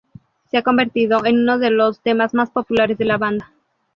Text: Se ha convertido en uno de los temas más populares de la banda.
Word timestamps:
Se 0.49 0.57
ha 0.57 0.63
convertido 0.63 1.23
en 1.27 1.41
uno 1.41 1.59
de 1.59 1.69
los 1.69 1.99
temas 2.01 2.33
más 2.33 2.49
populares 2.49 2.97
de 2.97 3.05
la 3.05 3.19
banda. 3.19 3.51